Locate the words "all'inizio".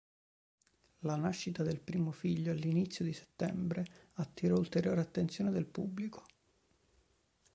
2.51-3.05